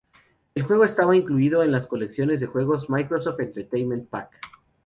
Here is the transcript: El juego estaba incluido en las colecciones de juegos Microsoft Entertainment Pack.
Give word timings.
El 0.55 0.63
juego 0.63 0.83
estaba 0.83 1.15
incluido 1.15 1.61
en 1.61 1.71
las 1.71 1.85
colecciones 1.85 2.39
de 2.39 2.47
juegos 2.47 2.89
Microsoft 2.89 3.39
Entertainment 3.41 4.09
Pack. 4.09 4.31